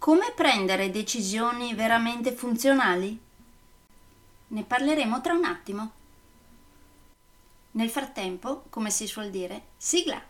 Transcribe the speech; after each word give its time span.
Come 0.00 0.32
prendere 0.34 0.90
decisioni 0.90 1.74
veramente 1.74 2.32
funzionali? 2.32 3.20
Ne 4.46 4.64
parleremo 4.64 5.20
tra 5.20 5.34
un 5.34 5.44
attimo. 5.44 5.90
Nel 7.72 7.90
frattempo, 7.90 8.64
come 8.70 8.88
si 8.88 9.06
suol 9.06 9.28
dire, 9.28 9.64
sigla! 9.76 10.29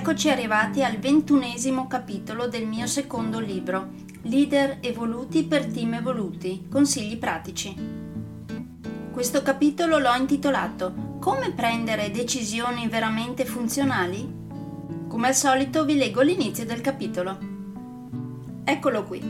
Eccoci 0.00 0.30
arrivati 0.30 0.82
al 0.82 0.96
ventunesimo 0.96 1.86
capitolo 1.86 2.48
del 2.48 2.66
mio 2.66 2.86
secondo 2.86 3.38
libro, 3.38 3.90
Leader 4.22 4.78
evoluti 4.80 5.44
per 5.44 5.66
team 5.66 5.92
evoluti, 5.92 6.68
consigli 6.70 7.18
pratici. 7.18 7.76
Questo 9.12 9.42
capitolo 9.42 9.98
l'ho 9.98 10.14
intitolato 10.14 11.18
Come 11.20 11.52
prendere 11.52 12.10
decisioni 12.10 12.88
veramente 12.88 13.44
funzionali? 13.44 14.26
Come 15.06 15.28
al 15.28 15.34
solito 15.34 15.84
vi 15.84 15.96
leggo 15.96 16.22
l'inizio 16.22 16.64
del 16.64 16.80
capitolo. 16.80 17.36
Eccolo 18.64 19.04
qui. 19.04 19.20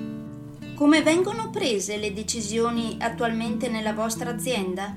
Come 0.76 1.02
vengono 1.02 1.50
prese 1.50 1.96
le 1.96 2.12
decisioni 2.12 2.96
attualmente 3.00 3.68
nella 3.68 3.92
vostra 3.92 4.30
azienda? 4.30 4.94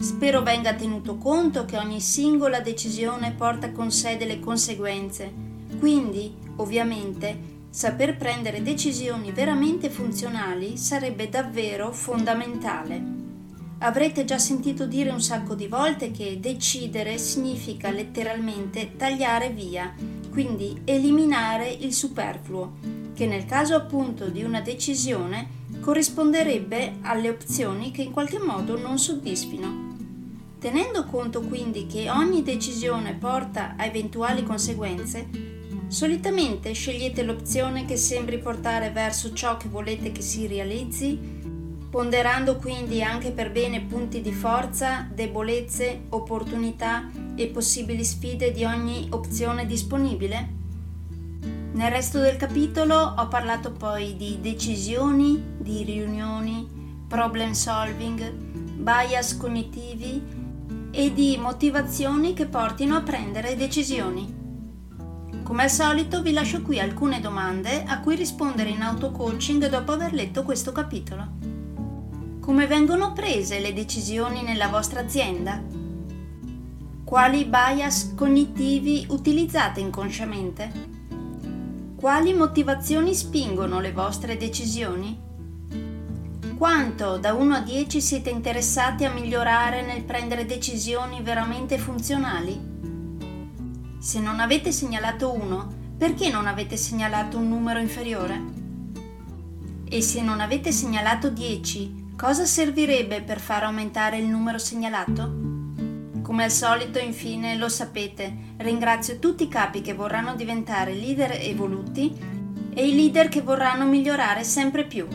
Spero 0.00 0.42
venga 0.42 0.74
tenuto 0.74 1.16
conto 1.16 1.64
che 1.64 1.76
ogni 1.76 2.00
singola 2.00 2.60
decisione 2.60 3.32
porta 3.32 3.72
con 3.72 3.90
sé 3.90 4.16
delle 4.16 4.38
conseguenze, 4.38 5.32
quindi, 5.80 6.32
ovviamente, 6.56 7.56
saper 7.68 8.16
prendere 8.16 8.62
decisioni 8.62 9.32
veramente 9.32 9.90
funzionali 9.90 10.76
sarebbe 10.76 11.28
davvero 11.28 11.90
fondamentale. 11.90 13.02
Avrete 13.78 14.24
già 14.24 14.38
sentito 14.38 14.86
dire 14.86 15.10
un 15.10 15.20
sacco 15.20 15.56
di 15.56 15.66
volte 15.66 16.12
che 16.12 16.38
decidere 16.38 17.18
significa 17.18 17.90
letteralmente 17.90 18.96
tagliare 18.96 19.50
via, 19.50 19.92
quindi 20.30 20.80
eliminare 20.84 21.70
il 21.70 21.92
superfluo, 21.92 22.74
che 23.14 23.26
nel 23.26 23.46
caso 23.46 23.74
appunto 23.74 24.28
di 24.28 24.44
una 24.44 24.60
decisione 24.60 25.56
corrisponderebbe 25.80 26.98
alle 27.02 27.30
opzioni 27.30 27.90
che 27.90 28.02
in 28.02 28.12
qualche 28.12 28.38
modo 28.38 28.78
non 28.78 28.96
soddisfino. 28.96 29.87
Tenendo 30.58 31.04
conto 31.04 31.42
quindi 31.42 31.86
che 31.86 32.10
ogni 32.10 32.42
decisione 32.42 33.14
porta 33.14 33.76
a 33.76 33.84
eventuali 33.84 34.42
conseguenze, 34.42 35.28
solitamente 35.86 36.72
scegliete 36.72 37.22
l'opzione 37.22 37.84
che 37.84 37.96
sembri 37.96 38.40
portare 38.40 38.90
verso 38.90 39.32
ciò 39.32 39.56
che 39.56 39.68
volete 39.68 40.10
che 40.10 40.20
si 40.20 40.48
realizzi, 40.48 41.16
ponderando 41.88 42.56
quindi 42.56 43.04
anche 43.04 43.30
per 43.30 43.52
bene 43.52 43.82
punti 43.82 44.20
di 44.20 44.32
forza, 44.32 45.08
debolezze, 45.12 46.06
opportunità 46.08 47.08
e 47.36 47.46
possibili 47.46 48.04
sfide 48.04 48.50
di 48.50 48.64
ogni 48.64 49.06
opzione 49.10 49.64
disponibile? 49.64 50.56
Nel 51.70 51.90
resto 51.92 52.18
del 52.18 52.36
capitolo 52.36 52.96
ho 52.96 53.28
parlato 53.28 53.70
poi 53.70 54.16
di 54.16 54.38
decisioni, 54.40 55.40
di 55.58 55.84
riunioni, 55.84 56.66
problem 57.06 57.52
solving, 57.52 58.28
bias 58.32 59.36
cognitivi 59.36 60.37
e 60.98 61.12
di 61.12 61.36
motivazioni 61.40 62.34
che 62.34 62.46
portino 62.46 62.96
a 62.96 63.02
prendere 63.02 63.54
decisioni. 63.54 64.34
Come 65.44 65.62
al 65.62 65.70
solito 65.70 66.22
vi 66.22 66.32
lascio 66.32 66.60
qui 66.62 66.80
alcune 66.80 67.20
domande 67.20 67.84
a 67.84 68.00
cui 68.00 68.16
rispondere 68.16 68.70
in 68.70 68.82
auto-coaching 68.82 69.68
dopo 69.68 69.92
aver 69.92 70.12
letto 70.12 70.42
questo 70.42 70.72
capitolo. 70.72 71.24
Come 72.40 72.66
vengono 72.66 73.12
prese 73.12 73.60
le 73.60 73.72
decisioni 73.72 74.42
nella 74.42 74.66
vostra 74.66 74.98
azienda? 74.98 75.62
Quali 77.04 77.44
bias 77.44 78.14
cognitivi 78.16 79.06
utilizzate 79.10 79.78
inconsciamente? 79.78 80.72
Quali 81.94 82.34
motivazioni 82.34 83.14
spingono 83.14 83.78
le 83.78 83.92
vostre 83.92 84.36
decisioni? 84.36 85.27
Quanto 86.58 87.18
da 87.18 87.34
1 87.34 87.54
a 87.54 87.60
10 87.60 88.00
siete 88.00 88.30
interessati 88.30 89.04
a 89.04 89.12
migliorare 89.12 89.82
nel 89.82 90.02
prendere 90.02 90.44
decisioni 90.44 91.22
veramente 91.22 91.78
funzionali? 91.78 92.60
Se 94.00 94.18
non 94.18 94.40
avete 94.40 94.72
segnalato 94.72 95.32
1, 95.32 95.94
perché 95.96 96.30
non 96.30 96.48
avete 96.48 96.76
segnalato 96.76 97.38
un 97.38 97.48
numero 97.48 97.78
inferiore? 97.78 98.42
E 99.88 100.02
se 100.02 100.20
non 100.20 100.40
avete 100.40 100.72
segnalato 100.72 101.30
10, 101.30 102.14
cosa 102.16 102.44
servirebbe 102.44 103.22
per 103.22 103.38
far 103.38 103.62
aumentare 103.62 104.18
il 104.18 104.26
numero 104.26 104.58
segnalato? 104.58 105.32
Come 106.22 106.42
al 106.42 106.50
solito, 106.50 106.98
infine, 106.98 107.56
lo 107.56 107.68
sapete, 107.68 108.36
ringrazio 108.56 109.20
tutti 109.20 109.44
i 109.44 109.48
capi 109.48 109.80
che 109.80 109.94
vorranno 109.94 110.34
diventare 110.34 110.92
leader 110.92 111.38
evoluti 111.40 112.12
e 112.74 112.84
i 112.84 112.96
leader 112.96 113.28
che 113.28 113.42
vorranno 113.42 113.84
migliorare 113.86 114.42
sempre 114.42 114.84
più. 114.84 115.06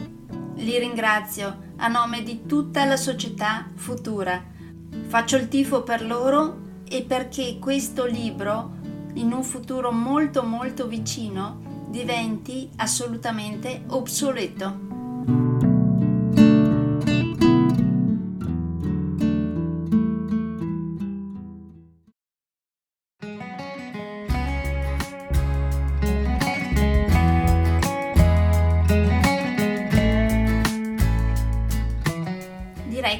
Li 0.55 0.77
ringrazio 0.77 1.71
a 1.77 1.87
nome 1.87 2.21
di 2.21 2.45
tutta 2.45 2.85
la 2.85 2.95
società 2.95 3.67
futura. 3.75 4.41
Faccio 5.07 5.35
il 5.35 5.47
tifo 5.47 5.83
per 5.83 6.05
loro 6.05 6.61
e 6.87 7.03
perché 7.03 7.57
questo 7.59 8.05
libro, 8.05 8.71
in 9.13 9.33
un 9.33 9.43
futuro 9.43 9.91
molto 9.91 10.43
molto 10.43 10.87
vicino, 10.87 11.87
diventi 11.89 12.69
assolutamente 12.77 13.83
obsoleto. 13.87 14.92